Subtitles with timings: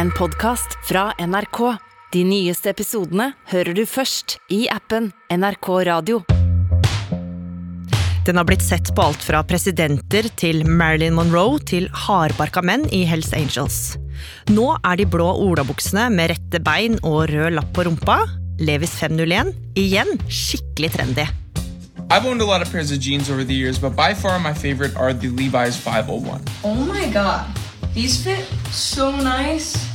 [0.00, 1.58] en podkast fra NRK.
[2.12, 6.22] De nyeste episodene hører du først i appen NRK Radio.
[8.24, 13.02] Den har blitt sett på alt fra presidenter til Marilyn Monroe til hardbarka menn i
[13.04, 13.98] Hells Angels.
[14.48, 18.22] Nå er de blå olabuksene med rette bein og rød lapp på rumpa,
[18.56, 21.28] Levis 501, igjen skikkelig trendy.
[22.08, 24.54] I've owned a lot of pairs of jeans over the years, but by far my
[24.54, 26.40] favorite are the Levi's 501.
[26.64, 27.44] Oh my god.
[27.92, 29.89] These fit so nice.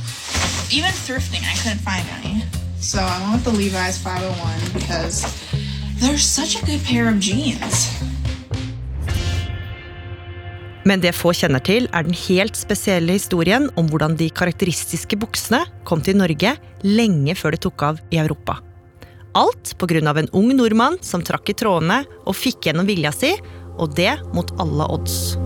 [0.72, 2.42] Even thrifting, I couldn't find any.
[2.80, 5.22] So I went with the Levi's 501 because
[6.00, 7.86] they're such a good pair of jeans.
[10.84, 15.64] Men det få kjenner til, er den helt spesielle historien om hvordan de karakteristiske buksene
[15.86, 18.58] kom til Norge lenge før det tok av i Europa.
[19.34, 20.18] Alt pga.
[20.18, 23.36] en ung nordmann som trakk i trådene og fikk gjennom vilja si,
[23.78, 25.36] og det mot alle odds.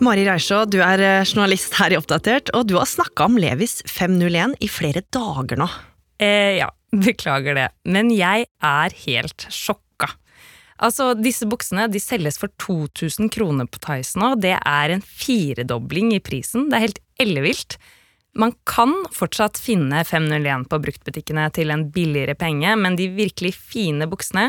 [0.00, 3.82] Mari Reisjå, du er eh, journalist her i Oppdatert, og du har snakka om Levis
[3.84, 5.66] 501 i flere dager nå.
[6.16, 6.70] Eh, ja,
[7.06, 10.08] beklager det, men jeg er helt sjokka.
[10.80, 14.32] Altså, disse buksene de selges for 2000 kroner på Tice nå.
[14.40, 16.70] Det er en firedobling i prisen.
[16.70, 17.76] Det er helt ellevilt.
[18.40, 24.08] Man kan fortsatt finne 501 på bruktbutikkene til en billigere penge, men de virkelig fine
[24.08, 24.48] buksene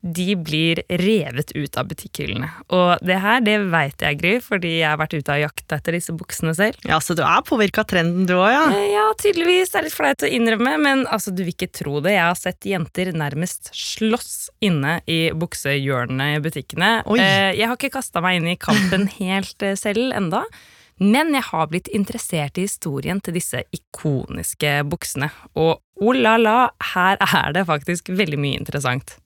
[0.00, 2.48] de blir revet ut av butikkhyllene.
[2.72, 5.96] Og det her, det veit jeg, Gry, fordi jeg har vært ute og jakta etter
[5.98, 6.78] disse buksene selv.
[6.88, 8.64] Ja, Så du er påvirka av trenden du òg, ja?
[8.72, 9.70] Eh, Ja, tydeligvis.
[9.74, 12.14] Det er litt flaut å innrømme, men altså, du vil ikke tro det.
[12.16, 16.90] Jeg har sett jenter nærmest slåss inne i buksehjørnene i butikkene.
[17.06, 17.18] Oi.
[17.20, 20.46] Eh, Jeg har ikke kasta meg inn i kampen helt eh, selv enda.
[21.00, 25.30] Men jeg har blitt interessert i historien til disse ikoniske buksene.
[25.56, 26.56] Og oh la la,
[26.94, 29.16] her er det faktisk veldig mye interessant.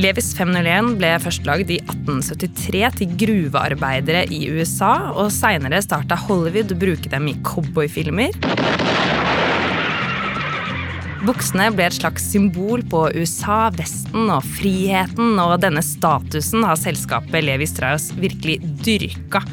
[0.00, 6.72] Levis 501 ble først lagd i 1873 til gruvearbeidere i USA, og seinere starta Hollywood
[6.72, 8.32] å bruke dem i cowboyfilmer.
[11.22, 17.44] Buksene ble et slags symbol på USA, Vesten og friheten, og denne statusen har selskapet
[17.44, 19.44] Levi Strauss virkelig dyrka.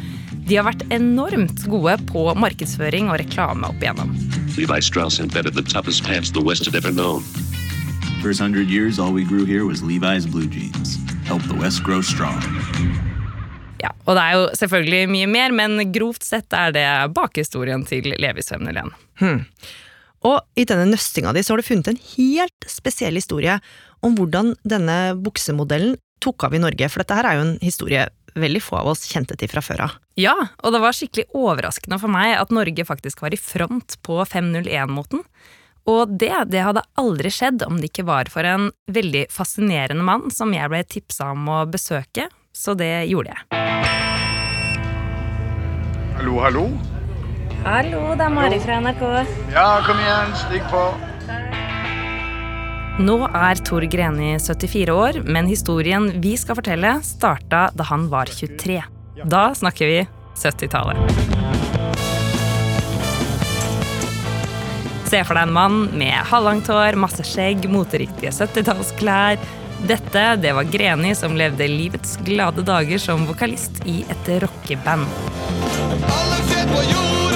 [0.47, 4.15] De har vært enormt gode på markedsføring og reklame opp igjennom.
[4.55, 6.95] Levi Strauss invented the toughest pants the West had ever.
[8.21, 10.97] First hundred years, all we grew here was Levi's blue jeans.
[11.23, 12.35] Help the West grow strong.
[13.79, 16.83] Ja, og det er jo selvfølgelig mye mer, men grovt sett er det
[17.15, 18.91] bakhistorien til Levis 501.
[20.27, 23.55] Og i denne nøstinga di så har du funnet en helt spesiell historie
[24.03, 28.03] om hvordan denne buksemodellen tok av i Norge, for dette her er jo en historie
[28.35, 29.95] veldig få av oss kjente til fra før av.
[30.19, 34.19] Ja, og det var skikkelig overraskende for meg at Norge faktisk var i front på
[34.27, 35.23] 501-moten.
[35.89, 40.29] Og det, det hadde aldri skjedd om det ikke var for en veldig fascinerende mann
[40.33, 43.43] som jeg ble tipsa om å besøke, så det gjorde jeg.
[46.19, 46.65] Hallo, hallo.
[47.63, 49.05] Hallo, det er Mari fra NRK.
[49.55, 50.83] Ja, kom igjen, stig på.
[52.99, 58.31] Nå er Tor Greni 74 år, men historien vi skal fortelle, starta da han var
[58.31, 58.81] 23.
[59.23, 59.99] Da snakker vi
[60.35, 61.28] 70-tallet.
[65.09, 69.39] Se for deg en mann med halvlangt hår, masse skjegg, moteriktige 70-tallsklær.
[69.89, 75.09] Dette det var Greni som levde livets glade dager som vokalist i et rockeband.
[76.13, 77.28] Alle på jorden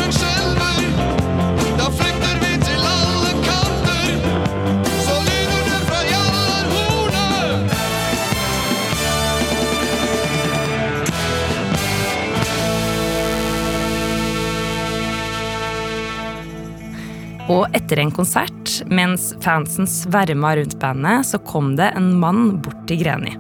[17.52, 22.86] Og etter en konsert, mens fansen sverma rundt bandet, så kom det en mann bort
[22.88, 23.34] til Greni.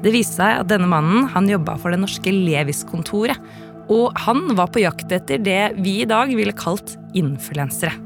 [0.00, 3.40] Det viste seg at denne mannen han jobba for det norske Levis-kontoret.
[3.90, 7.96] Og han var på jakt etter det vi i dag ville kalt influensere.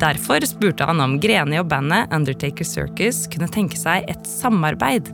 [0.00, 5.10] Derfor spurte han om Greni og bandet Undertaker Circus kunne tenke seg et samarbeid.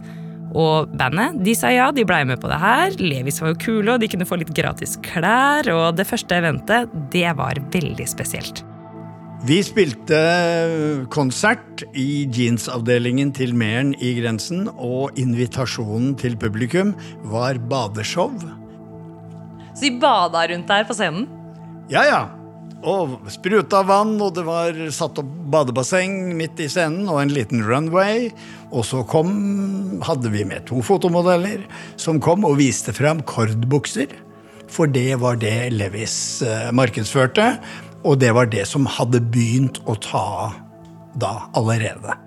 [0.57, 2.97] Og bandet de sa ja, de blei med på det her.
[3.03, 5.69] Levis var jo kule, og de kunne få litt gratis klær.
[5.73, 8.65] Og det første eventet, det var veldig spesielt.
[9.47, 10.19] Vi spilte
[11.13, 16.95] konsert i jeansavdelingen til Mæren i Grensen, og invitasjonen til publikum
[17.29, 18.33] var badeshow.
[19.77, 21.29] Så de bada rundt der på scenen?
[21.93, 22.23] Ja, ja.
[22.85, 27.65] Og spruta vann, og det var satt opp badebasseng midt i scenen, og en liten
[27.65, 28.29] runway.
[28.71, 29.33] Og så kom,
[30.05, 31.65] hadde vi med to fotomodeller
[32.01, 34.13] som kom og viste fram kordbukser.
[34.69, 37.55] For det var det Levis eh, markedsførte,
[38.05, 40.27] og det var det som hadde begynt å ta
[41.17, 42.19] da allerede.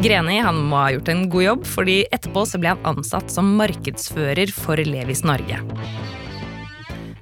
[0.00, 3.52] Greni han må ha gjort en god jobb, fordi etterpå så ble han ansatt som
[3.60, 5.60] markedsfører for Levis Norge.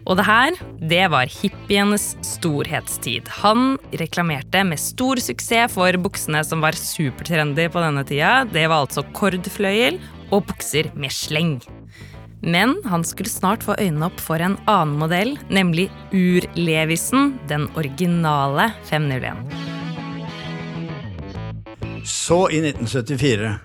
[0.09, 0.55] Og det her,
[0.89, 3.27] det var hippienes storhetstid.
[3.43, 8.47] Han reklamerte med stor suksess for buksene som var supertrendy på denne tida.
[8.49, 10.01] Det var altså kordfløyel
[10.33, 11.59] og bukser med sleng.
[12.41, 18.71] Men han skulle snart få øynene opp for en annen modell, nemlig Ur-Levisen, den originale
[18.89, 19.45] 501.
[22.09, 23.59] Så i 1974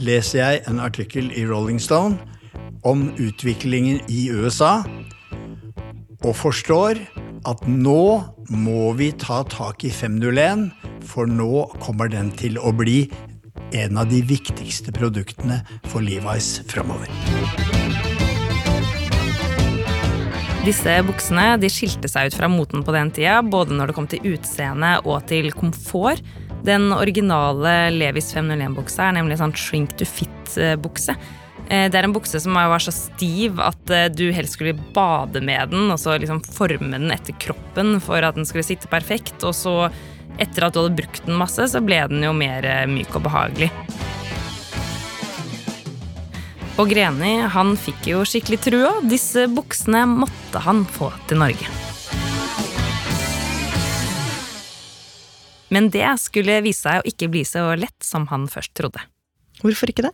[0.00, 2.16] leser jeg en artikkel i Rolling Stone
[2.86, 4.86] om utviklingen i USA,
[6.24, 7.00] og forstår
[7.46, 8.02] at nå
[8.50, 10.68] må vi ta tak i 501,
[11.06, 13.04] for nå kommer den til å bli
[13.76, 15.60] en av de viktigste produktene
[15.90, 17.10] for Levi's framover.
[20.66, 24.08] Disse buksene de skilte seg ut fra moten på den tida, både når det kom
[24.10, 26.24] til utseende og til komfort.
[26.66, 31.14] Den originale Levis 501-buksa er nemlig en sånn shrink to fit-bukse.
[31.68, 35.40] Eh, Det er en bukse som var så stiv at eh, du helst skulle bade
[35.42, 39.42] med den, og så liksom forme den etter kroppen for at den skulle sitte perfekt.
[39.42, 39.74] Og så,
[40.38, 43.26] etter at du hadde brukt den masse, så ble den jo mer eh, myk og
[43.26, 43.72] behagelig.
[46.76, 48.90] Og Greni han fikk jo skikkelig trua.
[49.08, 51.70] Disse buksene måtte han få til Norge.
[55.72, 59.00] Men det skulle vise seg å ikke bli så lett som han først trodde.
[59.64, 60.12] Hvorfor ikke det?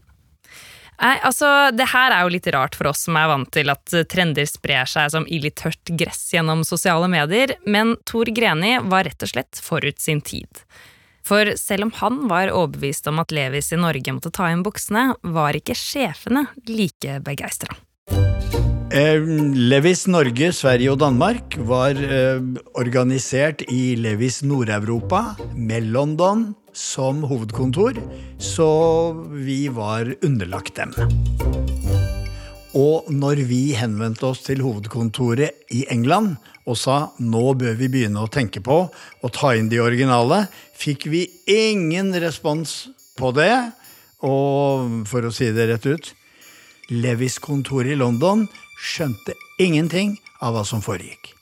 [1.02, 3.94] Nei, altså, Det her er jo litt rart for oss som er vant til at
[4.10, 9.08] trender sprer seg som ild i tørt gress gjennom sosiale medier, men Tor Greni var
[9.08, 10.62] rett og slett forut sin tid.
[11.26, 15.12] For selv om han var overbevist om at Levis i Norge måtte ta inn buksene,
[15.22, 17.75] var ikke sjefene like begeistra.
[18.93, 19.22] Eh,
[19.56, 22.43] Levis Norge, Sverige og Danmark var eh,
[22.76, 27.99] organisert i Levis Nord-Europa med London som hovedkontor,
[28.39, 28.71] så
[29.33, 30.95] vi var underlagt dem.
[32.73, 38.25] Og når vi henvendte oss til hovedkontoret i England og sa nå bør vi begynne
[38.25, 42.89] å tenke på å ta inn de originale, fikk vi ingen respons
[43.21, 43.53] på det.
[44.25, 46.13] Og for å si det rett ut
[46.93, 48.47] Levis kontor i London
[48.81, 51.33] skjønte ingenting av hva som foregikk.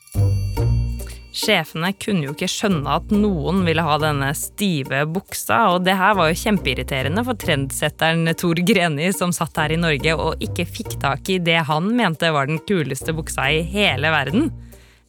[1.31, 6.17] Sjefene kunne jo ikke skjønne at noen ville ha denne stive buksa, og det her
[6.17, 10.97] var jo kjempeirriterende for trendsetteren Tor Greni som satt her i Norge og ikke fikk
[10.99, 14.51] tak i det han mente var den kuleste buksa i hele verden.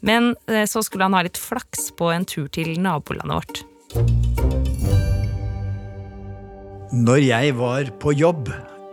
[0.02, 3.62] Men eh, så skulle han ha litt flaks på en tur til nabolandet vårt.
[6.92, 8.50] Når jeg var på jobb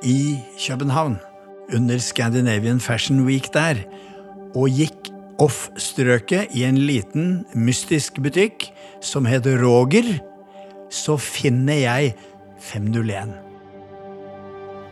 [0.08, 1.20] i København
[1.76, 3.84] under Scandinavian Fashion Week der,
[4.58, 5.09] og gikk
[5.40, 8.70] off-strøket i en liten mystisk butikk
[9.04, 10.18] som het Roger,
[10.92, 12.16] så finner jeg
[12.60, 13.38] 501.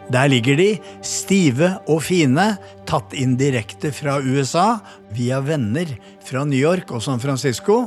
[0.07, 0.69] Der ligger de,
[1.03, 2.53] stive og fine,
[2.87, 4.77] tatt inn direkte fra USA
[5.11, 5.89] via venner
[6.23, 7.81] fra New York og San Francisco,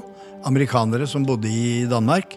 [0.44, 2.36] amerikanere som bodde i Danmark.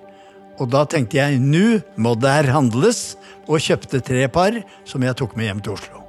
[0.61, 4.55] Og da tenkte jeg nå må det her handles, og kjøpte tre par
[4.87, 6.02] som jeg tok med hjem til Oslo.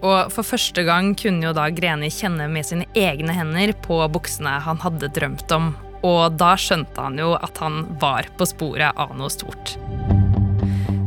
[0.00, 4.56] Og for første gang kunne jo da Greni kjenne med sine egne hender på buksene
[4.64, 5.74] han hadde drømt om,
[6.06, 9.76] og da skjønte han jo at han var på sporet av noe stort.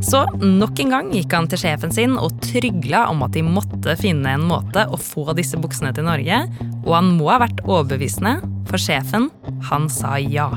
[0.04, 3.96] Så nok en gang gikk han til sjefen sin og trygla om at de måtte
[3.98, 6.44] finne en måte å få disse buksene til Norge,
[6.84, 8.36] og han må ha vært overbevisende,
[8.70, 9.30] for sjefen,
[9.70, 10.50] han sa ja.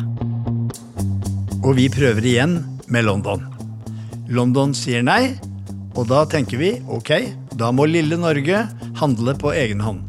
[1.63, 2.59] Og vi prøver igjen
[2.93, 3.47] med London.
[4.29, 5.37] London sier nei,
[5.97, 7.13] og da tenker vi ok,
[7.57, 8.67] da må lille Norge
[9.01, 10.05] handle på egen hånd.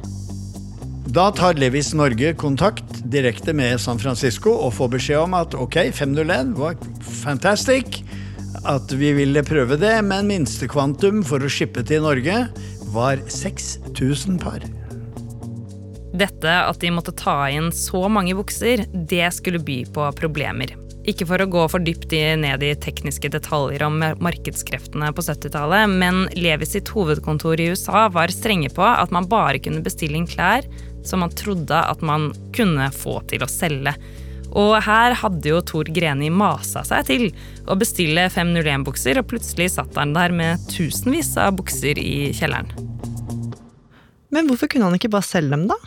[1.15, 5.79] Da tar Levis Norge kontakt direkte med San Francisco og får beskjed om at ok,
[5.95, 6.75] 501 var
[7.23, 8.01] fantastic,
[8.67, 12.41] at vi ville prøve det, men minstekvantum for å shippe til Norge
[12.91, 14.65] var 6000 par.
[16.17, 20.75] Dette at de måtte ta inn så mange bukser, det skulle by på problemer.
[21.07, 22.11] Ikke for å gå for dypt
[22.41, 28.33] ned i tekniske detaljer om markedskreftene på 70-tallet, men Levi sitt hovedkontor i USA var
[28.33, 30.67] strenge på at man bare kunne bestille inn klær
[31.07, 33.95] som man trodde at man kunne få til å selge.
[34.57, 37.25] Og her hadde jo Tor Greni masa seg til
[37.67, 42.71] å bestille 501-bukser, og plutselig satt han der med tusenvis av bukser i kjelleren.
[44.33, 45.77] Men hvorfor kunne han ikke bare selge dem, da?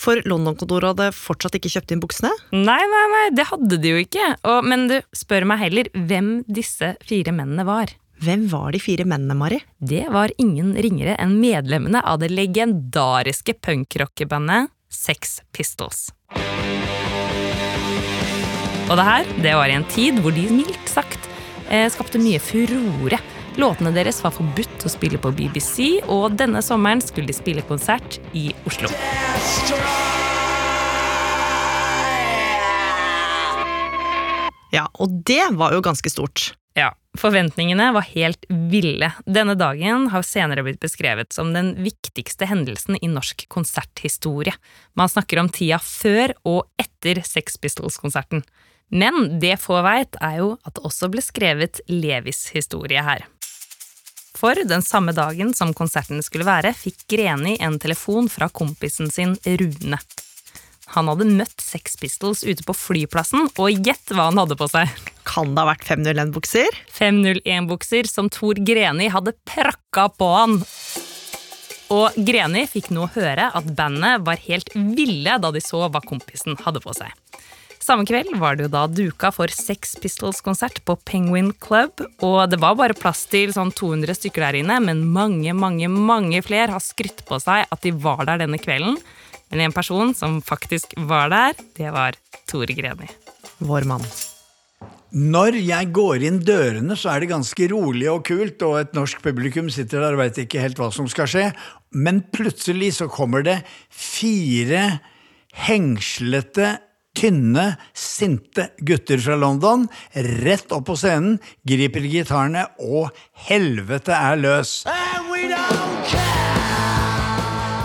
[0.00, 2.30] For London-kontoret hadde fortsatt ikke kjøpt inn buksene?
[2.56, 4.30] Nei, nei, nei, det hadde de jo ikke.
[4.48, 7.92] Og, men du spør meg heller hvem disse fire mennene var.
[8.20, 9.60] Hvem var de fire mennene, Mari?
[9.80, 16.10] Det var ingen ringere enn medlemmene av det legendariske punkrockebandet Sex Pistols.
[18.90, 21.28] Og det her, det var i en tid hvor de mildt sagt
[21.68, 23.20] eh, skapte mye furore.
[23.60, 28.20] Låtene deres var forbudt å spille på BBC, og denne sommeren skulle de spille konsert
[28.36, 28.88] i Oslo.
[34.70, 36.52] Ja, og det var jo ganske stort.
[36.78, 39.10] Ja, forventningene var helt ville.
[39.26, 44.54] Denne dagen har senere blitt beskrevet som den viktigste hendelsen i norsk konserthistorie.
[44.94, 48.44] Man snakker om tida før og etter Sex Pistols-konserten.
[48.90, 53.26] Men det få veit, er jo at det også ble skrevet Levis historie her.
[54.40, 59.34] For den samme dagen som konserten skulle være, fikk Greni en telefon fra kompisen sin
[59.44, 59.98] Rune.
[60.94, 64.88] Han hadde møtt Sex Pistols ute på flyplassen, og gjett hva han hadde på seg.
[65.28, 66.80] Kan det ha vært 501-bukser?
[66.96, 70.58] 501-bukser som Tor Greni hadde prakka på han.
[71.92, 76.56] Og Greni fikk nå høre at bandet var helt ville da de så hva kompisen
[76.64, 77.12] hadde på seg.
[77.80, 82.58] Samme kveld var det jo da duka for Sex Pistols-konsert på Penguin Club, og det
[82.60, 86.84] var bare plass til sånn 200 stykker der inne, men mange, mange, mange flere har
[86.84, 89.00] skrytt på seg at de var der denne kvelden.
[89.50, 92.20] Men en person som faktisk var der, det var
[92.50, 93.08] Tore Greni.
[93.64, 94.04] Vår mann.
[95.10, 99.24] Når jeg går inn dørene, så er det ganske rolig og kult, og et norsk
[99.24, 101.48] publikum sitter der og veit ikke helt hva som skal skje.
[101.96, 103.56] Men plutselig så kommer det
[103.88, 105.00] fire
[105.66, 106.76] hengslete,
[107.20, 109.86] tynne, sinte gutter fra London
[110.40, 111.36] rett opp på scenen,
[111.68, 113.10] griper gitarene, og
[113.48, 114.80] helvete er løs.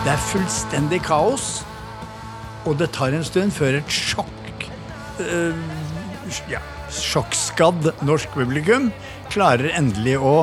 [0.06, 1.50] Det er fullstendig kaos,
[2.66, 4.70] og det tar en stund før et sjokk
[5.22, 5.58] øh,
[6.50, 6.62] ja,
[6.94, 8.92] sjokkskadd norsk publikum
[9.34, 10.36] klarer endelig å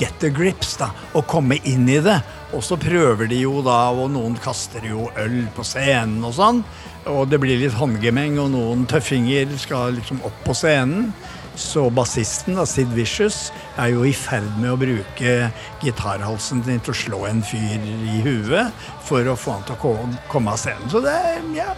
[0.00, 2.20] get the grips, da, og komme inn i det.
[2.56, 6.62] Og så prøver de jo da, og noen kaster jo øl på scenen og sånn.
[7.08, 11.12] Og det blir litt håndgemeng, og noen tøffinger skal liksom opp på scenen.
[11.60, 15.50] Så bassisten, da, Sid Vicious, er jo i ferd med å bruke
[15.82, 19.96] gitarhalsen sin til å slå en fyr i huet for å få han til å
[20.30, 20.88] komme av scenen.
[20.92, 21.16] Så det,
[21.58, 21.72] ja,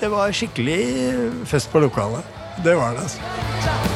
[0.00, 0.80] det var skikkelig
[1.50, 2.24] fest på lokalet.
[2.64, 3.93] Det var det, altså.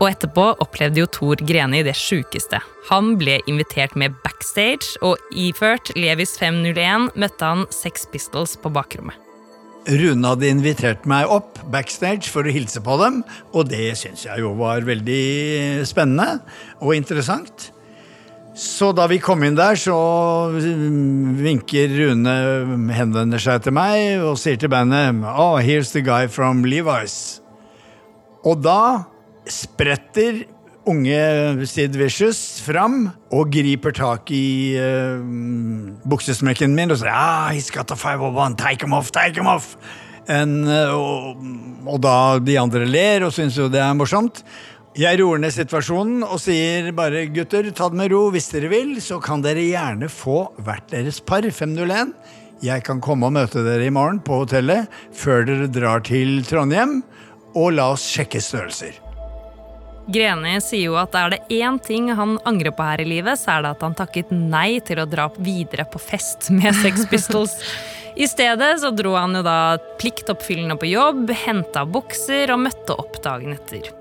[0.00, 2.62] Og etterpå opplevde jo Tor Greni det sjukeste.
[2.88, 9.18] Han ble invitert med backstage, og iført Levis 501 møtte han Sex Pistols på bakrommet.
[9.88, 13.20] Rune hadde invitert meg opp backstage for å hilse på dem,
[13.56, 16.40] og det syns jeg jo var veldig spennende
[16.80, 17.70] og interessant.
[18.60, 19.96] Så da vi kom inn der, så
[20.52, 22.34] vinker Rune,
[22.92, 27.40] henvender seg til meg og sier til bandet Oh, here's the guy from Levi's.
[28.44, 29.06] Og da
[29.52, 30.44] spretter
[30.88, 35.20] unge Sid Vicious fram og griper tak i uh,
[36.08, 39.76] buksesmekken min og sier ah, he's got a 501, take him off, take him off.
[40.30, 41.40] En, eh, og,
[41.88, 44.44] og da de andre ler og syns jo det er morsomt.
[44.98, 48.24] Jeg roer ned situasjonen og sier bare gutter, ta det med ro.
[48.34, 52.14] Hvis dere vil, så kan dere gjerne få hvert deres par 501.
[52.62, 57.00] Jeg kan komme og møte dere i morgen på hotellet før dere drar til Trondheim.
[57.50, 59.09] og la oss sjekke størrelser.
[60.08, 63.56] Greni sier jo at er det én ting han angrer på her i livet, så
[63.56, 67.56] er det at han takket nei til å dra videre på fest med Sex Pistols.
[68.16, 73.20] I stedet så dro han jo da pliktoppfyllende på jobb, henta bukser og møtte opp
[73.24, 73.92] dagen etter.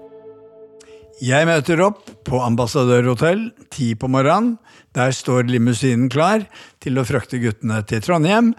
[1.19, 4.55] Jeg møter opp på ambassadørhotell ti på morgenen.
[4.95, 6.45] Der står limousinen klar
[6.81, 8.53] til å frakte guttene til Trondheim.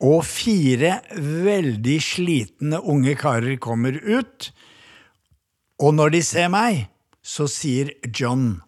[0.00, 4.48] Og fire veldig slitne unge karer kommer ut.
[5.82, 6.86] Og når de ser meg,
[7.20, 8.62] så sier John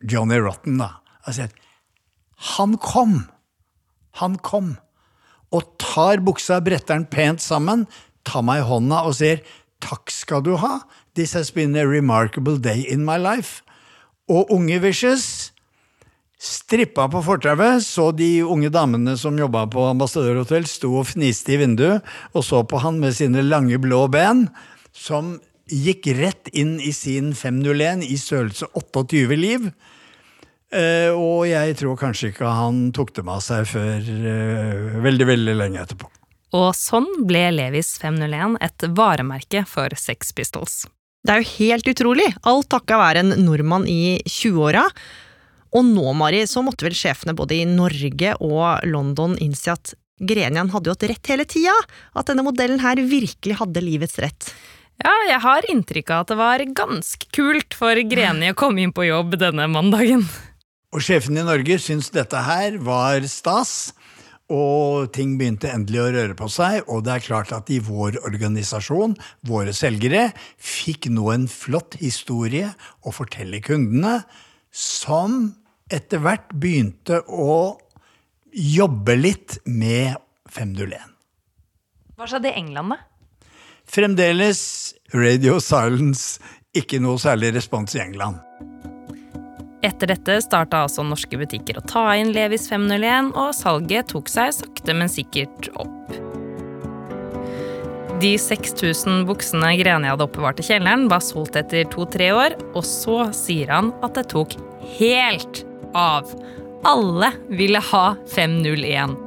[0.00, 1.48] Johnny Rotten, da altså,
[2.56, 3.24] Han kom!
[4.20, 4.76] Han kom!
[5.54, 7.86] Og tar buksa, bretter den pent sammen,
[8.26, 9.42] tar meg i hånda og sier
[9.84, 10.80] takk skal du ha.
[11.14, 13.62] This has been a remarkable day in my life.
[14.30, 15.52] Og unge Vicious
[16.44, 21.60] strippa på fortauet, så de unge damene som jobba på ambassadørhotell, sto og fniste i
[21.62, 22.04] vinduet
[22.34, 24.48] og så på han med sine lange, blå ben,
[24.92, 25.38] som
[25.70, 29.70] gikk rett inn i sin 501 i størrelse 28 liv.
[30.74, 35.56] Eh, og jeg tror kanskje ikke han tok dem av seg før eh, veldig, veldig
[35.60, 36.10] lenge etterpå.
[36.54, 40.84] Og sånn ble Levis 501 et varemerke for Sex Pistols.
[41.24, 44.84] Det er jo helt utrolig, alt takka være en nordmann i 20-åra.
[45.74, 50.70] Og nå, Mari, så måtte vel sjefene både i Norge og London innse at Grenian
[50.70, 51.74] hadde jo hatt rett hele tida,
[52.14, 54.52] at denne modellen her virkelig hadde livets rett.
[55.02, 58.94] Ja, jeg har inntrykk av at det var ganske kult for Greni å komme inn
[58.94, 60.22] på jobb denne mandagen.
[60.94, 63.92] Og sjefen i Norge syntes dette her var stas,
[64.52, 66.84] og ting begynte endelig å røre på seg.
[66.86, 69.16] Og det er klart at i vår organisasjon,
[69.48, 70.28] våre selgere,
[70.60, 72.70] fikk nå en flott historie
[73.02, 74.20] å fortelle kundene,
[74.70, 75.56] som
[75.92, 77.80] etter hvert begynte å
[78.54, 80.14] jobbe litt med
[80.54, 81.10] 501.
[82.14, 83.00] Hva skjedde i England, da?
[83.84, 86.40] Fremdeles Radio Silence,
[86.74, 88.40] ikke noe særlig respons i England.
[89.84, 94.54] Etter dette starta altså norske butikker å ta inn Levis 501, og salget tok seg
[94.56, 96.14] sakte, men sikkert opp.
[98.22, 103.26] De 6000 buksene Greni hadde oppbevart i kjelleren, var solgt etter to-tre år, og så
[103.36, 104.56] sier han at det tok
[104.96, 105.64] helt
[105.98, 106.32] av.
[106.88, 109.18] Alle ville ha 501.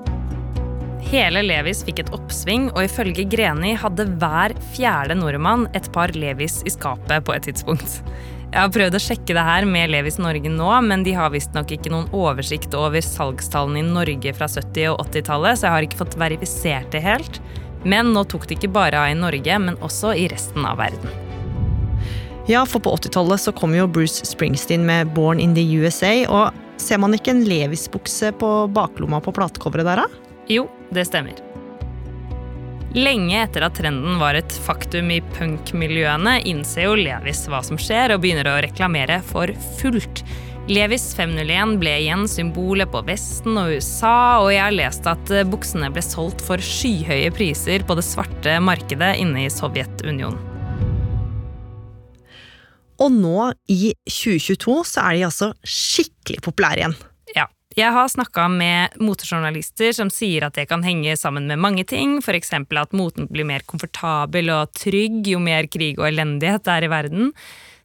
[1.07, 6.57] Hele Levis fikk et oppsving, og ifølge Greni hadde hver fjerde nordmann et par Levis
[6.67, 8.01] i skapet på et tidspunkt.
[8.51, 11.71] Jeg har prøvd å sjekke det her med Levis Norge nå, men de har visstnok
[11.71, 16.01] ikke noen oversikt over salgstallene i Norge fra 70- og 80-tallet, så jeg har ikke
[16.03, 17.39] fått verifisert det helt.
[17.87, 21.11] Men nå tok det ikke bare av i Norge, men også i resten av verden.
[22.51, 26.81] Ja, for på 80-tallet så kom jo Bruce Springsteen med Born in the USA, og
[26.83, 30.25] ser man ikke en Levis-bukse på baklomma på platecoveret der, da?
[30.47, 31.37] Jo, det stemmer.
[32.97, 38.15] Lenge etter at trenden var et faktum i punkmiljøene, innser jo Levis hva som skjer,
[38.15, 40.23] og begynner å reklamere for fullt.
[40.67, 45.91] Levis 501 ble igjen symbolet på Vesten og USA, og jeg har lest at buksene
[45.95, 50.55] ble solgt for skyhøye priser på det svarte markedet inne i Sovjetunionen.
[52.97, 56.95] Og nå, i 2022, så er de altså skikkelig populære igjen.
[57.35, 57.45] Ja.
[57.77, 62.15] Jeg har snakka med motejournalister som sier at det kan henge sammen med mange ting,
[62.23, 62.55] f.eks.
[62.57, 66.89] at moten blir mer komfortabel og trygg jo mer krig og elendighet det er i
[66.89, 67.29] verden.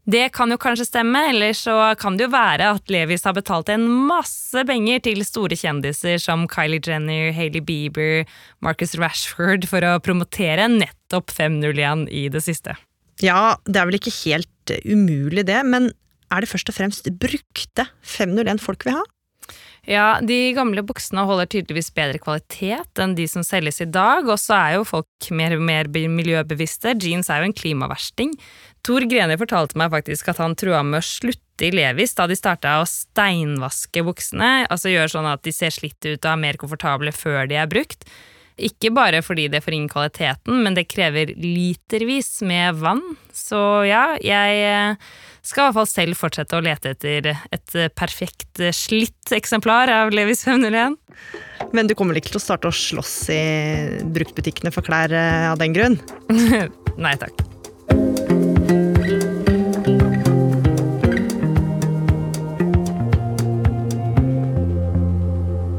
[0.09, 3.69] Det kan jo kanskje stemme, eller så kan det jo være at Levis har betalt
[3.71, 8.25] en masse penger til store kjendiser som Kylie Jenner, Hailey Bieber,
[8.65, 12.81] Marcus Rashford for å promotere nettopp 501 i det siste.
[13.21, 15.93] Ja, det er vel ikke helt umulig det, men
[16.33, 19.05] er det først og fremst brukte 501 folk vi ha?
[19.91, 24.39] Ja, de gamle buksene holder tydeligvis bedre kvalitet enn de som selges i dag, og
[24.39, 26.95] så er jo folk mer og mer miljøbevisste.
[27.03, 28.37] Jeans er jo en klimaversting.
[28.87, 32.39] Tor Greni fortalte meg faktisk at han trua med å slutte i Levis da de
[32.39, 36.61] starta å steinvaske buksene, altså gjøre sånn at de ser slitt ut og er mer
[36.63, 38.07] komfortable før de er brukt.
[38.63, 43.03] Ikke bare fordi det forringer kvaliteten, men det krever litervis med vann.
[43.35, 44.95] Så ja, jeg
[45.43, 50.45] skal i hvert fall selv fortsette å lete etter et perfekt slitt eksemplar av Levis
[50.47, 50.99] 501.
[51.75, 53.43] Men du kommer ikke til å starte å slåss i
[54.15, 55.15] bruktbutikkene for klær
[55.53, 55.99] av den grunn?
[57.03, 57.43] Nei takk.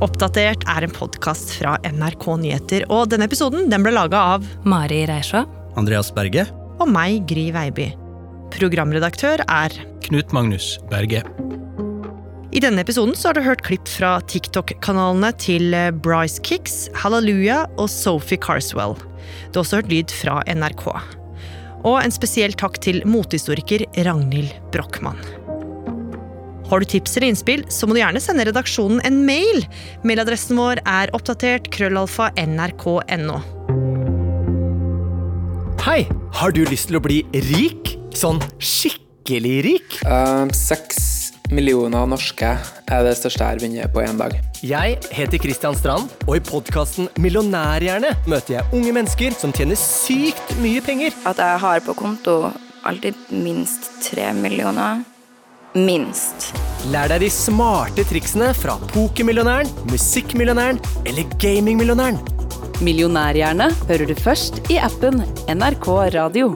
[0.03, 5.05] Oppdatert er en podkast fra NRK Nyheter, og denne episoden den ble laga av Mari
[5.07, 5.45] Reisjå.
[5.79, 6.49] Andreas Berge.
[6.83, 7.93] Og meg, Gry Veiby.
[8.53, 9.73] Programredaktør er
[10.05, 11.23] Knut Magnus Berge.
[12.53, 15.73] I denne episoden så har du hørt klipp fra TikTok-kanalene til
[16.05, 18.93] Bryce Kicks, Hallelujah og Sophie Carswell.
[19.49, 20.85] Du har også hørt lyd fra NRK.
[21.83, 25.17] Og en spesiell takk til motehistoriker Ragnhild Brochmann.
[26.69, 29.65] Har du tips eller innspill, så må du gjerne sende redaksjonen en mail.
[30.05, 33.41] Mailadressen vår er oppdatert krøllalfa nrk.no.
[35.83, 36.05] Hei!
[36.33, 37.97] Har du lyst til å bli rik?
[38.13, 39.95] Sånn skikkelig rik?
[40.53, 40.99] Seks
[41.53, 44.35] millioner norske er det største jeg har vunnet på én dag.
[44.63, 50.53] Jeg heter Kristian Strand, og i podkasten Millionærhjerne møter jeg unge mennesker som tjener sykt
[50.63, 51.15] mye penger.
[51.29, 52.37] At jeg har på konto
[52.87, 55.03] alltid minst tre millioner.
[55.73, 56.51] Minst.
[56.93, 62.21] Lær deg de smarte triksene fra pokermillionæren, musikkmillionæren eller gamingmillionæren.
[62.83, 66.53] Millionærhjerne hører du først i appen NRK Radio.